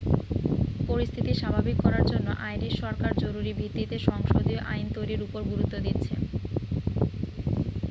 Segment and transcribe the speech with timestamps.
[0.87, 6.13] পরিস্থিতি স্বাভাবিক করার জন্য আইরিশ সরকার জরুরি ভিত্তিতে সংসদীয় আইন তৈরির উপর গুরুত্ব দিচ্ছে